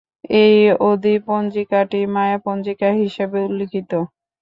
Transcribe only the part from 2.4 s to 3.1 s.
পঞ্জিকা'